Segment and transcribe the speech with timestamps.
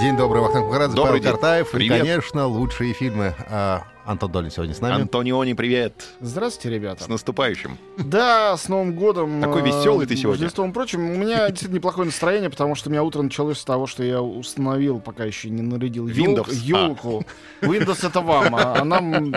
[0.00, 1.32] День добрый, Вахтанг Махарадзе, Добрый Павел день.
[1.32, 1.70] Картаев.
[1.72, 1.96] Привет.
[1.96, 3.34] И, конечно, лучшие фильмы.
[3.50, 5.02] А, Антон Долин сегодня с нами.
[5.02, 6.04] Антониони, привет.
[6.20, 7.02] Здравствуйте, ребята.
[7.02, 7.76] С наступающим.
[7.96, 9.40] Да, с Новым годом.
[9.40, 10.42] Такой э, веселый ты сегодня.
[10.42, 11.00] Рождеством прочим.
[11.10, 14.22] У меня действительно неплохое настроение, потому что у меня утро началось с того, что я
[14.22, 16.54] установил, пока еще не нарядил Windows.
[16.54, 17.24] елку.
[17.60, 19.34] Windows это вам, а а нам...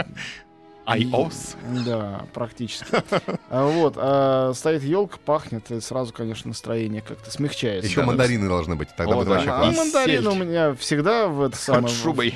[0.87, 1.55] iOS.
[1.85, 2.85] Да, практически.
[3.49, 7.87] А Вот, а стоит елка, пахнет, и сразу, конечно, настроение как-то смягчается.
[7.89, 8.89] Еще Да, мандарины должны быть.
[8.97, 9.33] Тогда О, будет да.
[9.35, 9.77] вообще А класс.
[9.77, 11.87] мандарин у меня всегда в это самое...
[11.87, 12.33] в- шубой.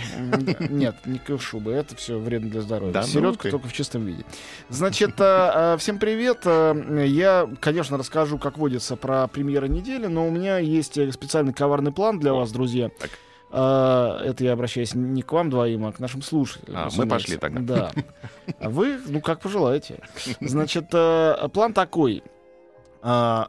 [0.69, 2.93] Нет, не к шубой, это все вредно для здоровья.
[2.93, 4.23] Ну Селедка только в чистом виде.
[4.69, 6.41] Значит, а, а, всем привет.
[6.45, 6.73] А,
[7.03, 11.91] Я, конечно, расскажу, как водится, про премьеры недели, но у меня есть э, специальный коварный
[11.91, 12.89] план для вас, друзья.
[12.99, 13.09] Так.
[13.51, 16.77] А, Это я обращаюсь не к вам двоим, а к нашим слушателям.
[16.77, 17.91] А, мы пошли тогда.
[17.95, 18.03] Да.
[18.59, 19.99] А вы, ну, как пожелаете.
[20.41, 22.23] Значит, э, план такой.
[23.01, 23.47] А,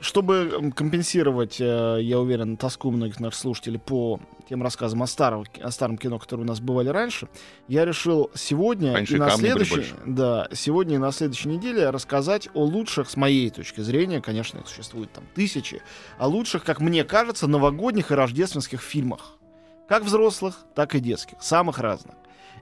[0.00, 5.70] Чтобы компенсировать, э, я уверен, тоску многих наших слушателей по тем рассказам о старом, о
[5.70, 7.28] старом кино, которые у нас бывали раньше,
[7.68, 12.64] я решил сегодня Раньше и на следующей, да, сегодня и на следующей неделе рассказать о
[12.64, 15.82] лучших, с моей точки зрения, конечно, их существует там тысячи,
[16.18, 19.32] о лучших, как мне кажется, новогодних и рождественских фильмах.
[19.88, 21.40] Как взрослых, так и детских.
[21.40, 22.16] Самых разных.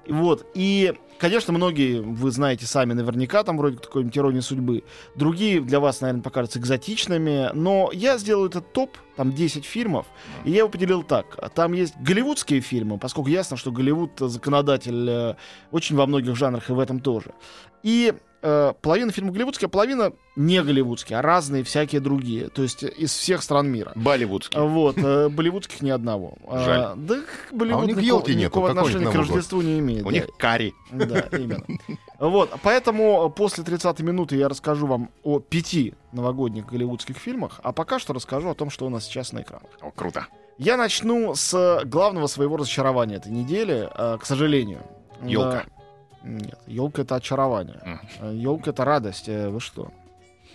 [0.08, 0.46] Вот.
[0.54, 4.84] И, конечно, многие, вы знаете сами наверняка, там вроде какой-нибудь иронии судьбы.
[5.14, 7.50] Другие для вас, наверное, покажутся экзотичными.
[7.54, 10.06] Но я сделаю этот топ, там 10 фильмов,
[10.44, 11.38] и я его поделил так.
[11.54, 15.34] Там есть голливудские фильмы, поскольку ясно, что Голливуд законодатель э,
[15.70, 17.32] очень во многих жанрах и в этом тоже.
[17.82, 18.14] И
[18.44, 22.48] э, половина фильмов голливудские, а половина не голливудские, а разные всякие другие.
[22.50, 23.92] То есть э, из всех стран мира.
[23.94, 24.60] Болливудский.
[24.60, 26.34] Вот, э, болливудских ни одного.
[26.46, 26.92] А, Жаль.
[26.96, 27.16] Да,
[27.50, 28.40] Болливуд А у них никакого- елки нету.
[28.40, 29.28] никакого отношения к Новый год?
[29.36, 30.02] Рождеству не имеет.
[30.02, 30.12] У да.
[30.12, 30.74] них карри.
[30.92, 31.64] Да, именно.
[32.18, 37.98] Вот, поэтому после 30 минуты я расскажу вам о пяти новогодних голливудских фильмах, а пока
[37.98, 39.70] что расскажу о том, что у нас сейчас на экранах.
[39.80, 40.26] О, круто.
[40.58, 44.82] Я начну с главного своего разочарования этой недели, э, к сожалению.
[45.22, 45.64] Ёлка.
[45.66, 45.73] Да.
[46.24, 48.00] Нет, елка это очарование.
[48.32, 49.28] Елка это радость.
[49.28, 49.90] э, Вы что?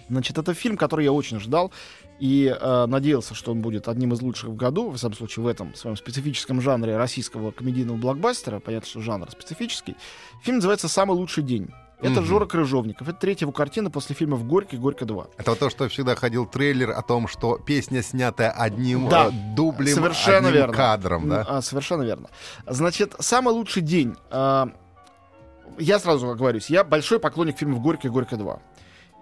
[0.09, 1.71] Значит, это фильм, который я очень ждал
[2.19, 5.47] и э, надеялся, что он будет одним из лучших в году, в самом случае в
[5.47, 8.59] этом своем специфическом жанре российского комедийного блокбастера.
[8.59, 9.95] Понятно, что жанр специфический.
[10.43, 11.69] Фильм называется «Самый лучший день».
[12.01, 12.25] Это Мгм.
[12.25, 13.09] Жора Крыжовников.
[13.09, 15.27] Это третья его картина после фильмов «Горький» и «Горько 2».
[15.37, 19.27] Это то, что всегда ходил трейлер о том, что песня снята одним Да.
[19.27, 20.73] э, дублем, Совершенно одним верно.
[20.73, 21.45] кадром, да?
[21.47, 22.29] А, совершенно верно.
[22.65, 24.15] Значит, самый лучший день.
[24.31, 24.69] А,
[25.77, 28.59] я сразу оговорюсь, я большой поклонник фильмов «Горько» и «Горько 2».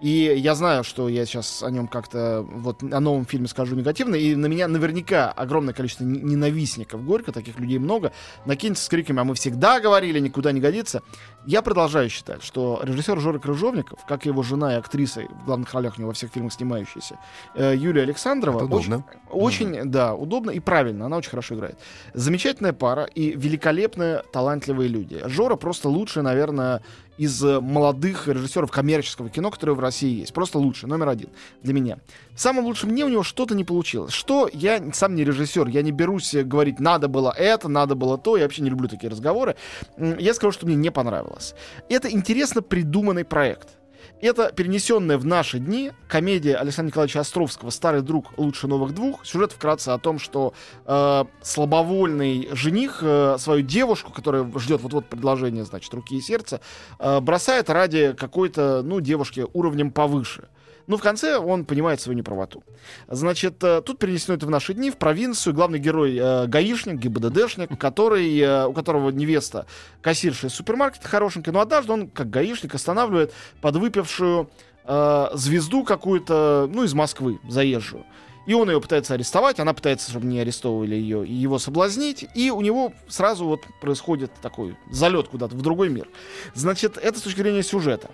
[0.00, 4.14] И я знаю, что я сейчас о нем как-то, вот о новом фильме скажу негативно,
[4.14, 8.12] и на меня наверняка огромное количество ненавистников Горько, таких людей много,
[8.44, 11.02] накинется с криками, а мы всегда говорили, никуда не годится.
[11.46, 15.72] Я продолжаю считать, что режиссер Жора Крыжовников, как и его жена и актриса, в главных
[15.74, 17.18] ролях у него во всех фильмах снимающаяся,
[17.54, 21.06] э, Юлия Александрова, очень, очень, да, удобно и правильно.
[21.06, 21.78] Она очень хорошо играет.
[22.14, 25.20] Замечательная пара и великолепные, талантливые люди.
[25.24, 26.82] Жора просто лучший, наверное,
[27.18, 30.32] из э, молодых режиссеров коммерческого кино, которые в России есть.
[30.32, 31.30] Просто лучший, номер один
[31.62, 31.98] для меня.
[32.36, 34.12] Самым лучшим мне у него что-то не получилось.
[34.12, 38.16] Что я сам не режиссер, я не берусь э, говорить, надо было это, надо было
[38.16, 38.36] то.
[38.36, 39.56] Я вообще не люблю такие разговоры.
[39.96, 41.54] Я скажу, что мне не понравилось.
[41.88, 43.77] Это интересно придуманный проект.
[44.20, 49.24] Это перенесенная в наши дни комедия Александра Николаевича Островского «Старый друг лучше новых двух».
[49.24, 50.54] Сюжет вкратце о том, что
[50.86, 56.60] э, слабовольный жених э, свою девушку, которая ждет вот-вот предложение, значит, руки и сердца,
[56.98, 60.48] э, бросает ради какой-то, ну, девушки уровнем повыше.
[60.88, 62.64] Ну, в конце он понимает свою неправоту.
[63.08, 65.54] Значит, э, тут перенесено это в наши дни, в провинцию.
[65.54, 69.66] Главный герой э, гаишник, ГИБДДшник, который, э, у которого невеста
[70.00, 71.52] кассирша из супермаркета хорошенькая.
[71.52, 74.48] Но однажды он, как гаишник, останавливает подвыпившую
[74.84, 78.06] э, звезду какую-то, ну, из Москвы, заезжую.
[78.46, 82.50] И он ее пытается арестовать, она пытается, чтобы не арестовывали ее, и его соблазнить, и
[82.50, 86.08] у него сразу вот происходит такой залет куда-то в другой мир.
[86.54, 88.08] Значит, это с точки зрения сюжета.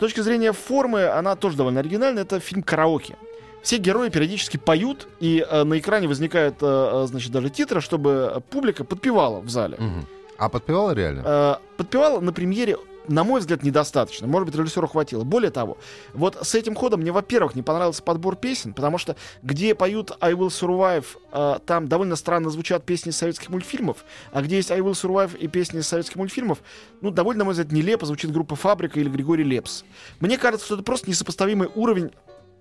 [0.00, 2.22] С точки зрения формы, она тоже довольно оригинальная.
[2.22, 3.18] Это фильм караоке.
[3.60, 8.42] Все герои периодически поют, и э, на экране возникают, э, э, значит, даже титры, чтобы
[8.48, 9.76] публика подпевала в зале.
[9.78, 10.06] Мгм.
[10.38, 11.22] А подпевала реально?
[11.22, 14.26] Э, подпевала на премьере на мой взгляд, недостаточно.
[14.26, 15.24] Может быть, режиссеру хватило.
[15.24, 15.78] Более того,
[16.14, 20.32] вот с этим ходом мне, во-первых, не понравился подбор песен, потому что где поют I
[20.32, 24.92] Will Survive, э, там довольно странно звучат песни советских мультфильмов, а где есть I Will
[24.92, 26.58] Survive и песни советских мультфильмов,
[27.00, 29.84] ну, довольно, на мой взгляд, нелепо звучит группа «Фабрика» или Григорий Лепс.
[30.20, 32.10] Мне кажется, что это просто несопоставимый уровень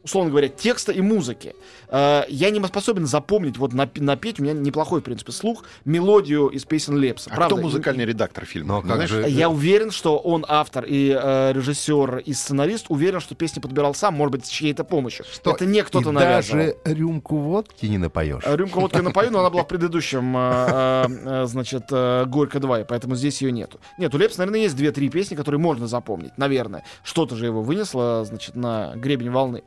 [0.04, 1.56] условно говоря, текста и музыки.
[1.90, 6.48] Э, я не способен запомнить, вот на, напеть, у меня неплохой, в принципе, слух, мелодию
[6.48, 7.30] из песен Лепса.
[7.32, 8.76] А Правда, кто музыкальный редактор фильма?
[8.76, 12.86] Но как Знаешь, же- Я уверен, что он автор и э, режиссер, и сценарист.
[12.90, 15.26] Уверен, что песни подбирал сам, может быть, с чьей-то помощью.
[15.32, 16.60] Что, Это не кто-то навязывал.
[16.66, 18.44] даже рюмку водки не напоешь.
[18.46, 22.84] Э, Рюмка водки напою, но она была в предыдущем, э, значит, э, Горько 2, и
[22.84, 23.80] поэтому здесь ее нету.
[23.98, 26.84] Нет, у Лепса, наверное, есть две-три песни, которые можно запомнить, наверное.
[27.04, 29.64] Что-то же его вынесло, значит, на гребень волны.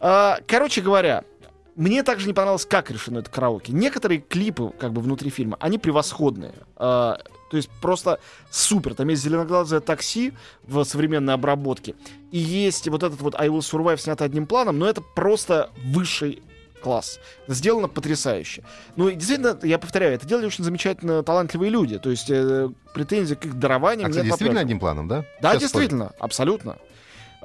[0.00, 1.24] А, Короче говоря,
[1.76, 3.72] мне также не понравилось, как решено это караоке.
[3.72, 6.54] Некоторые клипы, как бы внутри фильма, они превосходные.
[6.76, 7.18] А,
[7.50, 8.18] то есть просто
[8.50, 8.94] супер.
[8.94, 10.32] Там есть зеленоглазое такси
[10.64, 11.94] в современной обработке.
[12.32, 16.42] И есть вот этот вот I Will Survive снят одним планом, но это просто высший
[16.82, 17.20] класс.
[17.48, 18.62] Сделано потрясающе.
[18.96, 21.98] Ну, и действительно, я повторяю, это делали очень замечательно талантливые люди.
[21.98, 25.24] То есть э, претензий к их дарованиям А, кстати, действительно одним планом, да?
[25.40, 26.78] Да, Сейчас действительно, абсолютно.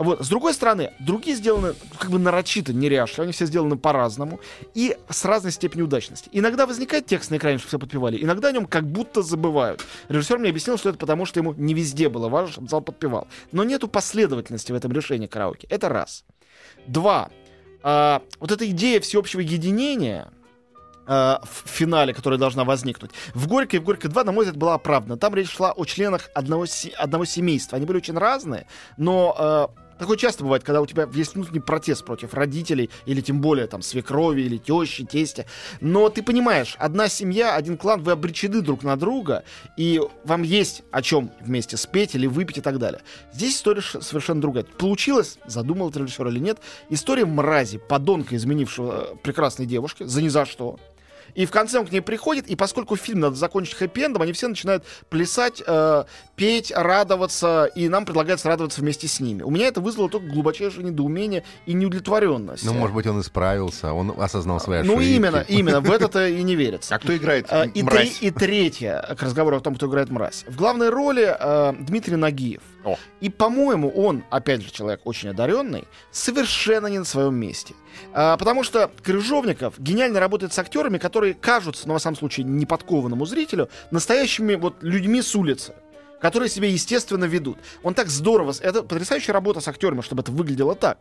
[0.01, 0.25] Вот.
[0.25, 4.39] С другой стороны, другие сделаны как бы нарочито неряшливо, они все сделаны по-разному
[4.73, 6.27] и с разной степенью удачности.
[6.31, 9.85] Иногда возникает текст на экране, что все подпевали, иногда о нем как будто забывают.
[10.09, 13.27] Режиссер мне объяснил, что это потому, что ему не везде было важно, чтобы зал подпевал.
[13.51, 15.67] Но нету последовательности в этом решении караоке.
[15.69, 16.25] Это раз.
[16.87, 17.29] Два.
[17.83, 20.31] А, вот эта идея всеобщего единения,
[21.07, 23.11] э, в финале, которая должна возникнуть.
[23.33, 25.17] В «Горько» и в «Горько 2», на мой взгляд, была оправдана.
[25.17, 27.75] Там речь шла о членах одного, се- одного семейства.
[27.77, 28.65] Они были очень разные,
[28.97, 33.39] но э, такое часто бывает, когда у тебя есть внутренний протест против родителей, или тем
[33.39, 35.45] более там свекрови, или тещи, тестя.
[35.79, 39.43] Но ты понимаешь, одна семья, один клан, вы обречены друг на друга,
[39.77, 43.01] и вам есть о чем вместе спеть или выпить и так далее.
[43.31, 44.63] Здесь история совершенно другая.
[44.63, 46.57] Получилось, задумал это режиссер или нет,
[46.89, 50.79] история мрази, подонка, изменившего э, прекрасной девушке, за ни за что.
[51.35, 54.47] И в конце он к ней приходит, и поскольку фильм надо закончить хэппи-эндом, они все
[54.47, 56.03] начинают плясать, э,
[56.35, 59.43] петь, радоваться, и нам предлагается радоваться вместе с ними.
[59.43, 62.65] У меня это вызвало только глубочайшее недоумение и неудовлетворенность.
[62.65, 64.95] Ну, может быть, он исправился, он осознал свои ошибки.
[64.95, 66.95] Ну, именно, именно, в это и не верится.
[66.95, 68.17] А кто играет А, И, мразь?
[68.17, 70.45] три- и третье, к разговору о том, кто играет мразь.
[70.47, 72.61] В главной роли э, Дмитрий Нагиев.
[72.83, 72.97] О.
[73.19, 77.75] И, по-моему, он, опять же, человек очень одаренный, совершенно не на своем месте.
[78.13, 83.25] А, потому что Крыжовников гениально работает с актерами, которые кажутся, ну, во всяком случае, неподкованному
[83.25, 85.73] зрителю, настоящими вот людьми с улицы
[86.21, 87.57] которые себя естественно ведут.
[87.81, 88.53] Он так здорово...
[88.59, 90.99] Это потрясающая работа с актерами, чтобы это выглядело так.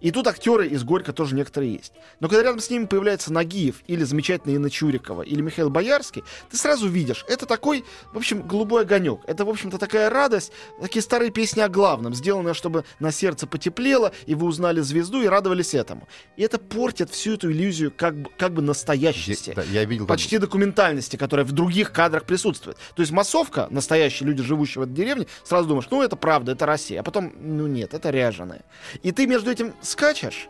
[0.00, 1.92] И тут актеры из Горько тоже некоторые есть.
[2.20, 6.56] Но когда рядом с ними появляется Нагиев или замечательный Инна Чурикова или Михаил Боярский, ты
[6.56, 9.20] сразу видишь, это такой, в общем, голубой огонек.
[9.26, 14.12] Это, в общем-то, такая радость, такие старые песни о главном, сделанные, чтобы на сердце потеплело,
[14.26, 16.08] и вы узнали звезду и радовались этому.
[16.36, 20.04] И это портит всю эту иллюзию как бы, как бы настоящести Я, да, я видел,
[20.06, 22.76] как- почти документальности, которая в других кадрах присутствует.
[22.94, 26.66] То есть массовка, настоящие люди, живущие в этой деревне, сразу думаешь, ну это правда, это
[26.66, 27.00] Россия.
[27.00, 28.64] А потом, ну нет, это ряженое.
[29.02, 30.48] И ты между этим скачешь,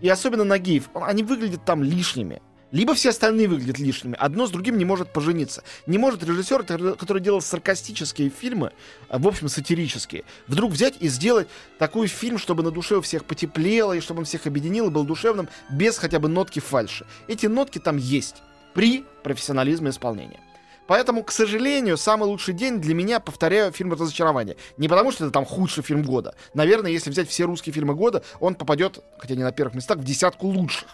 [0.00, 2.42] и особенно Нагиев, он- они выглядят там лишними.
[2.72, 4.16] Либо все остальные выглядят лишними.
[4.18, 5.62] Одно с другим не может пожениться.
[5.86, 8.72] Не может режиссер, который- который делал саркастические фильмы,
[9.08, 11.46] а, в общем, сатирические, вдруг взять и сделать
[11.78, 15.04] такой фильм, чтобы на душе у всех потеплело, и чтобы он всех объединил и был
[15.04, 17.06] душевным, без хотя бы нотки фальши.
[17.28, 18.42] Эти нотки там есть
[18.74, 20.40] при профессионализме исполнения.
[20.86, 24.56] Поэтому, к сожалению, самый лучший день для меня, повторяю, фильм «Разочарование».
[24.76, 26.34] Не потому, что это там худший фильм года.
[26.54, 30.04] Наверное, если взять все русские фильмы года, он попадет, хотя не на первых местах, в
[30.04, 30.88] десятку лучших.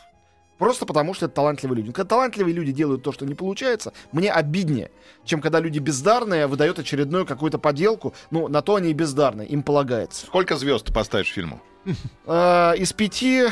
[0.59, 1.93] Просто потому, что это талантливые люди.
[1.93, 4.93] Когда талантливые люди делают то, что не получается, мне обиднее,
[5.25, 8.15] чем когда люди бездарные выдают очередную какую-то поделку.
[8.31, 10.27] Ну, на то они и бездарные, им полагается.
[10.27, 11.61] Сколько звезд ты поставишь фильму?
[12.27, 13.49] Э, из пяти,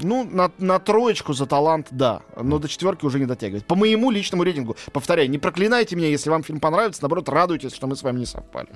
[0.00, 2.22] ну, на, на троечку за талант, да.
[2.40, 3.66] Но до четверки уже не дотягивает.
[3.66, 4.76] По моему личному рейтингу.
[4.92, 7.02] Повторяю, не проклинайте меня, если вам фильм понравится.
[7.02, 8.68] Наоборот, радуйтесь, что мы с вами не совпали.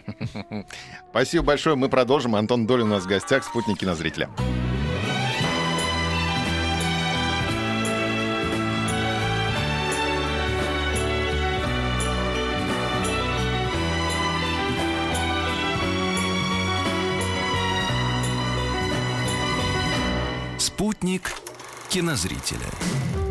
[1.11, 1.77] Спасибо большое.
[1.77, 2.35] Мы продолжим.
[2.37, 4.29] Антон Долин у нас в гостях, спутник кинозрителя.
[20.77, 21.33] Спутник
[21.97, 22.61] кинозрителя.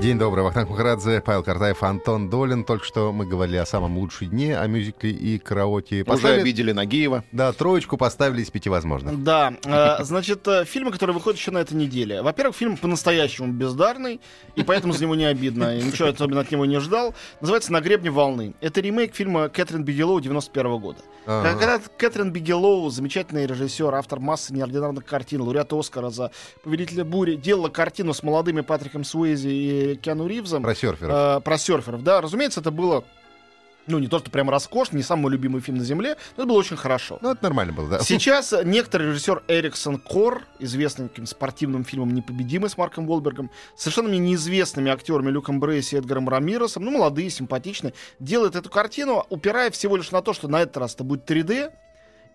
[0.02, 2.64] День добрый, Вахтанг Махарадзе, Павел Картаев, Антон Долин.
[2.64, 5.98] Только что мы говорили о самом лучшем дне, о мюзикле и караоке.
[5.98, 7.24] Уже Поставили- обидели Нагиева.
[7.32, 9.24] Да, троечку поставили из пяти возможных.
[9.24, 12.22] Да, э, значит, э, фильмы, которые выходят еще на этой неделе.
[12.24, 14.20] Во-первых, фильм по-настоящему бездарный,
[14.56, 15.78] и поэтому за него не обидно.
[15.78, 17.14] И ничего особенно от него не ждал.
[17.42, 18.54] Называется «На гребне волны».
[18.62, 21.00] Это ремейк фильма Кэтрин Бигелоу 91 года.
[21.26, 21.50] Ага.
[21.50, 26.32] Когда Кэтрин Бигелоу, замечательный режиссер, автор массы неординарных картин, лауреат Оскара за
[26.64, 28.22] «Повелителя бури», делала картину с
[28.56, 30.64] молодыми Патриком Суэйзи и Киану Ривзом.
[30.64, 31.14] Про серферов.
[31.14, 32.22] Э, про серферов, да.
[32.22, 33.04] Разумеется, это было,
[33.88, 36.58] ну, не то, что прям роскошно, не самый любимый фильм на Земле, но это было
[36.58, 37.20] очень хорошо.
[37.22, 38.00] Ну, это нормально было, да.
[38.00, 44.10] Сейчас некоторый режиссер Эриксон Кор, известный каким спортивным фильмом «Непобедимый» с Марком Уолбергом, с совершенно
[44.10, 49.72] мне неизвестными актерами Люком Брейси и Эдгаром Рамиросом, ну, молодые, симпатичные, делает эту картину, упирая
[49.72, 51.72] всего лишь на то, что на этот раз это будет 3D,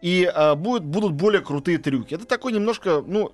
[0.02, 2.14] и э, будет, будут более крутые трюки.
[2.14, 3.32] Это такой немножко, ну,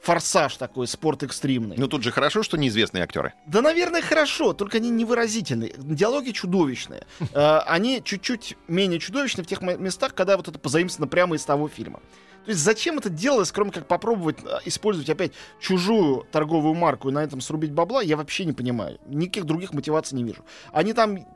[0.00, 1.76] форсаж такой, спорт экстримный.
[1.76, 3.34] Ну тут же хорошо, что неизвестные актеры.
[3.46, 5.74] Да, наверное, хорошо, только они невыразительные.
[5.76, 7.06] Диалоги чудовищные.
[7.34, 11.68] Э, Они чуть-чуть менее чудовищны в тех местах, когда вот это позаимствовано прямо из того
[11.68, 12.00] фильма.
[12.44, 17.12] То есть зачем это делалось, кроме как попробовать э, использовать опять чужую торговую марку и
[17.12, 18.98] на этом срубить бабла, я вообще не понимаю.
[19.06, 20.44] Никаких других мотиваций не вижу.
[20.72, 21.26] Они там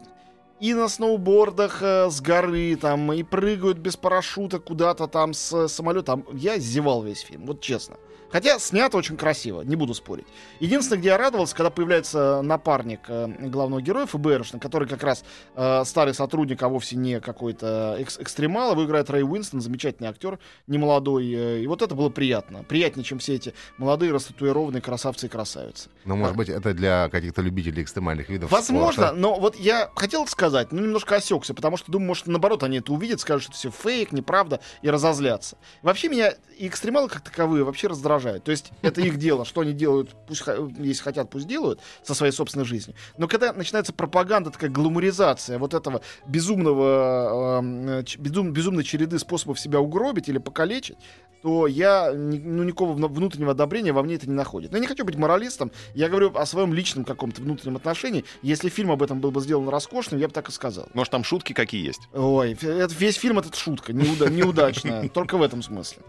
[0.61, 6.23] и на сноубордах э, с горы, там, и прыгают без парашюта куда-то там с самолета.
[6.33, 7.97] Я зевал весь фильм, вот честно.
[8.33, 10.27] Хотя снято очень красиво, не буду спорить.
[10.59, 15.23] Единственное, где я радовался, когда появляется напарник э, главного героя ФБРшный, который как раз
[15.55, 18.73] э, старый сотрудник, а вовсе не какой-то экс- экстремал.
[18.73, 21.31] Его играет Рэй Уинстон, замечательный актер, немолодой.
[21.33, 22.63] э, и вот это было приятно.
[22.65, 25.91] Приятнее, чем все эти молодые, растатуированные красавцы и красавицы.
[26.07, 29.13] Ну, может быть, это для каких-то любителей экстремальных видов Возможно, спорта.
[29.21, 32.93] но вот я хотел сказать, но немножко осекся, потому что думаю, может, наоборот, они это
[32.93, 35.59] увидят, скажут, что все фейк, неправда, и разозлятся.
[35.83, 38.22] Вообще меня и экстремалы как таковые вообще раздражают.
[38.45, 40.43] То есть это их дело, что они делают, пусть
[40.79, 42.97] если хотят, пусть делают со своей собственной жизнью.
[43.19, 49.59] Но когда начинается пропаганда, такая гламуризация вот этого безумного, э, ч- безум- безумной череды способов
[49.59, 50.97] себя угробить или покалечить,
[51.43, 54.71] то я ну, никакого внутреннего одобрения во мне это не находит.
[54.71, 58.25] Но я не хочу быть моралистом, я говорю о своем личном каком-то внутреннем отношении.
[58.43, 60.89] Если фильм об этом был бы сделан роскошным, я бы так и сказал.
[60.95, 62.03] Может, там шутки какие есть?
[62.13, 66.03] Ой, это- весь фильм этот шутка, неуда- неудачная, только в этом смысле.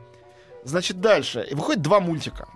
[0.63, 1.46] Значит, дальше.
[1.50, 2.48] И Выходит два мультика.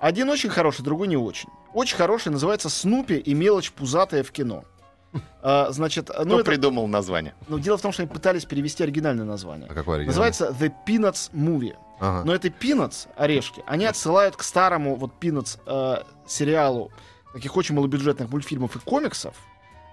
[0.00, 1.48] Один очень хороший, другой не очень.
[1.72, 4.64] Очень хороший называется «Снупи и мелочь пузатая в кино».
[5.42, 7.34] А, значит, Кто ну, это, придумал название?
[7.48, 9.68] ну, дело в том, что они пытались перевести оригинальное название.
[9.70, 10.10] А какой оригинал?
[10.10, 11.74] Называется The Peanuts Movie.
[12.00, 12.24] Ага.
[12.24, 16.90] Но это Peanuts, орешки, они отсылают к старому вот Peanuts э, сериалу
[17.32, 19.34] таких очень малобюджетных мультфильмов и комиксов,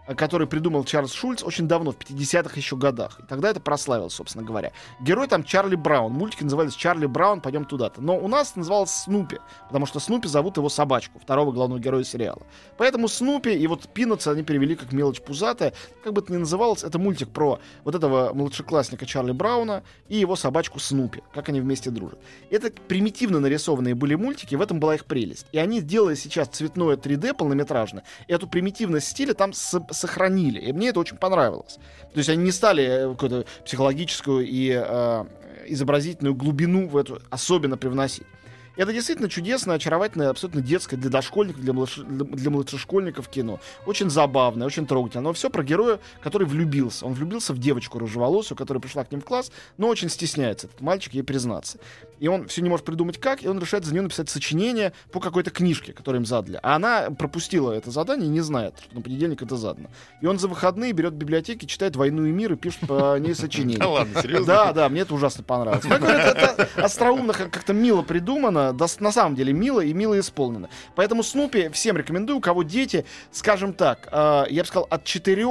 [0.08, 3.20] который придумал Чарльз Шульц очень давно, в 50-х еще годах.
[3.22, 4.72] И тогда это прославилось, собственно говоря.
[5.02, 6.12] Герой там Чарли Браун.
[6.14, 8.02] Мультики назывались Чарли Браун, пойдем туда-то.
[8.02, 12.42] Но у нас называлось Снупи, потому что Снупи зовут его собачку, второго главного героя сериала.
[12.78, 15.74] Поэтому Снупи и вот Пинотс они перевели как мелочь пузатая.
[16.04, 20.36] Как бы это ни называлось, это мультик про вот этого младшеклассника Чарли Брауна и его
[20.36, 22.20] собачку Снупи, как они вместе дружат.
[22.50, 25.46] Это примитивно нарисованные были мультики, в этом была их прелесть.
[25.52, 30.60] И они, делая сейчас цветное 3D полнометражное, эту примитивность стиля там с- сохранили.
[30.60, 31.78] И мне это очень понравилось.
[32.14, 35.26] То есть они не стали э, какую-то психологическую и э,
[35.68, 38.28] изобразительную глубину в эту особенно привносить.
[38.76, 43.60] Это действительно чудесное, очаровательное, абсолютно детское для дошкольников, для, младше- для, младшешкольников кино.
[43.86, 45.24] Очень забавное, очень трогательное.
[45.26, 47.06] Но все про героя, который влюбился.
[47.06, 50.82] Он влюбился в девочку рыжеволосую, которая пришла к ним в класс, но очень стесняется этот
[50.82, 51.78] мальчик ей признаться.
[52.20, 55.20] И он все не может придумать как, и он решает за нее написать сочинение по
[55.20, 56.60] какой-то книжке, которую им задали.
[56.64, 59.90] А она пропустила это задание и не знает, что на понедельник это задано.
[60.22, 63.36] И он за выходные берет в библиотеке, читает «Войну и мир» и пишет по ней
[63.36, 63.78] сочинение.
[63.84, 64.46] Да ладно, серьезно?
[64.48, 65.86] Да, да, мне это ужасно понравилось.
[65.86, 70.70] Это, остроумно, как- как-то мило придумано, да, с- на самом деле мило и мило исполнено.
[70.96, 75.46] Поэтому Снупи всем рекомендую, у кого дети, скажем так, э, я бы сказал, от 4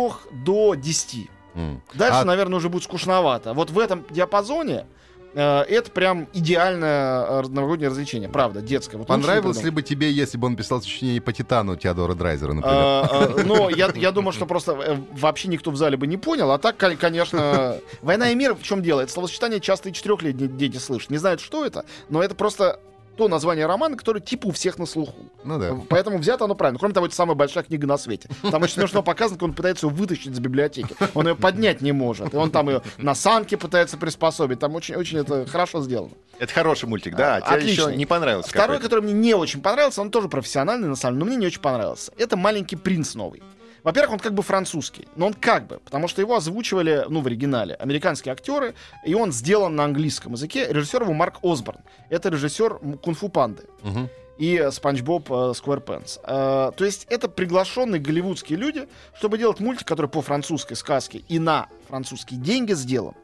[0.44, 1.28] до 10.
[1.54, 1.82] М.
[1.92, 3.52] Дальше, А- наверное, уже будет скучновато.
[3.52, 4.86] Вот в этом диапазоне
[5.34, 8.98] э, это прям идеальное э, новогоднее развлечение, правда, детское.
[8.98, 13.44] Вот Понравилось ли бы тебе, если бы он писал сочинение по Титану Теодора Драйзера, например?
[13.46, 16.50] Но я, я думаю, что просто э, вообще никто в зале бы не понял.
[16.50, 19.00] А так, кон- конечно, «Война и мир» в чем дело?
[19.00, 21.08] Это словосочетание часто и четырехлетние дети слышат.
[21.10, 22.80] Не знают, что это, но это просто
[23.16, 25.14] то название романа, которое типа у всех на слуху.
[25.44, 25.76] Ну да.
[25.88, 26.78] Поэтому взято оно правильно.
[26.78, 28.28] Кроме того, это самая большая книга на свете.
[28.50, 30.94] Там очень смешно показано, как он пытается ее вытащить из библиотеки.
[31.14, 32.32] Он ее поднять не может.
[32.32, 34.58] И он там ее на санке пытается приспособить.
[34.58, 36.12] Там очень, очень это хорошо сделано.
[36.38, 37.36] Это хороший мультик, да.
[37.36, 37.86] А, Тебе отличный.
[37.86, 41.24] еще не понравился Второй, который мне не очень понравился, он тоже профессиональный, на самом деле,
[41.24, 42.12] но мне не очень понравился.
[42.16, 43.42] Это «Маленький принц» новый.
[43.84, 47.26] Во-первых, он как бы французский, но он как бы, потому что его озвучивали, ну, в
[47.26, 48.74] оригинале, американские актеры,
[49.04, 50.66] и он сделан на английском языке.
[50.68, 51.80] Режиссер его Марк Осборн.
[52.08, 53.64] Это режиссер «Кунг-фу панды».
[53.82, 54.08] Мгм.
[54.38, 56.18] и Спанч Боб э, Скварпенс.
[56.24, 61.38] Э, то есть это приглашенные голливудские люди, чтобы делать мультик, который по французской сказке и
[61.38, 63.14] на французские деньги сделан.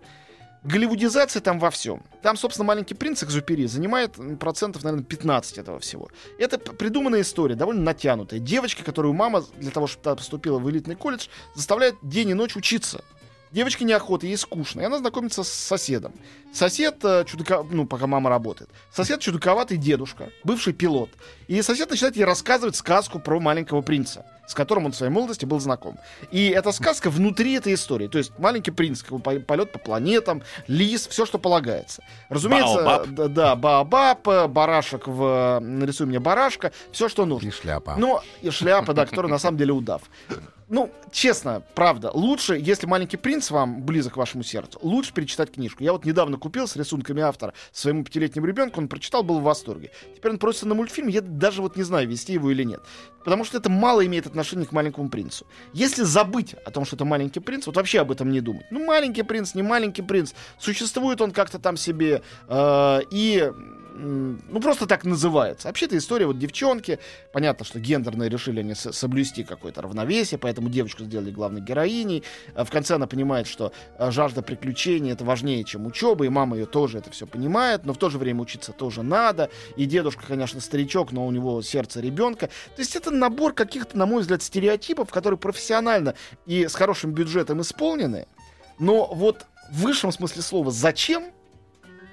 [0.64, 2.02] Голливудизация там во всем.
[2.22, 6.08] Там, собственно, маленький принц Экзюпери занимает процентов, наверное, 15 этого всего.
[6.38, 8.40] Это придуманная история, довольно натянутая.
[8.40, 12.56] Девочка, которую мама для того, чтобы та поступила в элитный колледж, заставляет день и ночь
[12.56, 13.04] учиться.
[13.50, 16.12] Девочке неохота, ей скучно, и она знакомится с соседом.
[16.52, 18.70] Сосед э, чудака, ну, пока мама работает.
[18.92, 21.10] Сосед чудаковатый дедушка, бывший пилот.
[21.46, 25.44] И сосед начинает ей рассказывать сказку про маленького принца, с которым он в своей молодости
[25.44, 25.98] был знаком.
[26.30, 28.08] И эта сказка внутри этой истории.
[28.08, 32.02] То есть маленький принц, как бы, полет по планетам, лис, все, что полагается.
[32.28, 33.08] Разумеется, Баобаб.
[33.08, 35.58] да, да, баобаб, э, барашек в...
[35.60, 37.48] Нарисуй мне барашка, все, что нужно.
[37.48, 37.94] И шляпа.
[37.96, 40.02] Ну, и шляпа, да, которая на самом деле удав.
[40.70, 45.82] Ну, честно, правда, лучше, если «Маленький принц» вам близок к вашему сердцу, лучше перечитать книжку.
[45.82, 49.90] Я вот недавно купил с рисунками автора своему пятилетнему ребенку, он прочитал, был в восторге.
[50.14, 52.82] Теперь он просится на мультфильм, я даже вот не знаю, вести его или нет.
[53.24, 55.46] Потому что это мало имеет отношения к «Маленькому принцу».
[55.72, 58.66] Если забыть о том, что это «Маленький принц», вот вообще об этом не думать.
[58.70, 63.52] Ну, «Маленький принц», не «Маленький принц», существует он как-то там себе, э, и
[63.98, 65.68] ну, просто так называется.
[65.68, 66.98] Вообще-то история вот девчонки.
[67.32, 72.22] Понятно, что гендерные решили они соблюсти какое-то равновесие, поэтому девочку сделали главной героиней.
[72.54, 76.56] А В конце она понимает, что а, жажда приключений это важнее, чем учеба, и мама
[76.56, 79.50] ее тоже это все понимает, но в то же время учиться тоже надо.
[79.76, 82.46] И дедушка, конечно, старичок, но у него сердце ребенка.
[82.76, 86.14] То есть это набор каких-то, на мой взгляд, стереотипов, которые профессионально
[86.46, 88.26] и с хорошим бюджетом исполнены.
[88.78, 91.32] Но вот в высшем смысле слова «зачем?»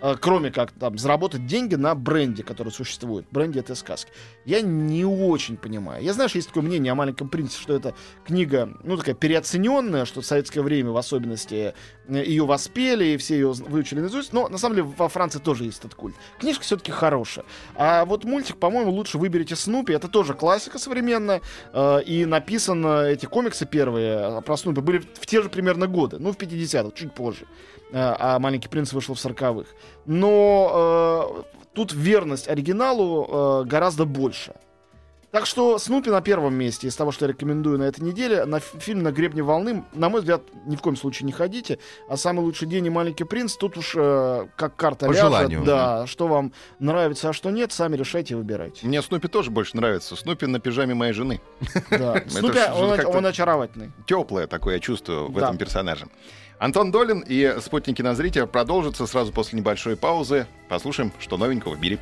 [0.05, 4.11] Э, кроме как там заработать деньги на бренде, который существует, бренде этой сказки.
[4.45, 6.03] Я не очень понимаю.
[6.03, 7.95] Я знаю, что есть такое мнение о маленьком принце, что это
[8.25, 11.73] книга, ну, такая переоцененная, что в советское время в особенности
[12.07, 15.63] э, ее воспели, и все ее выучили наизусть, но на самом деле во Франции тоже
[15.65, 16.15] есть этот культ.
[16.39, 17.45] Книжка все-таки хорошая.
[17.75, 19.93] А вот мультик, по-моему, лучше выберите Снупи.
[19.93, 21.41] Это тоже классика современная.
[21.73, 26.31] э, и написано, эти комиксы первые про Снупи были в те же примерно годы, ну,
[26.31, 27.45] в 50-х, чуть позже.
[27.91, 29.69] Э, а «Маленький принц» вышел в 40-х.
[30.05, 34.53] Но э, тут верность оригиналу э, гораздо больше.
[35.31, 38.45] Так что Снупи на первом месте из того, что я рекомендую на этой неделе.
[38.45, 41.77] На фи- фильм «На гребне волны», на мой взгляд, ни в коем случае не ходите.
[42.07, 45.25] А «Самый лучший день» и «Маленький принц» тут уж э, как карта По ляжет.
[45.25, 45.63] желанию.
[45.65, 48.87] Да, что вам нравится, а что нет, сами решайте и выбирайте.
[48.87, 50.15] Мне Снупи тоже больше нравится.
[50.15, 51.41] Снупи на пижаме моей жены.
[51.91, 52.23] Да.
[52.29, 53.91] Снупи, он, очаровательный.
[54.07, 55.47] Теплое такое чувство в Да.
[55.47, 56.07] этом персонаже.
[56.59, 60.47] Антон Долин и спутники на зрителя продолжатся сразу после небольшой паузы.
[60.69, 61.99] Послушаем, что новенького в мире.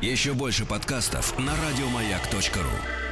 [0.00, 3.09] Еще больше подкастов на радиомаяк.ру.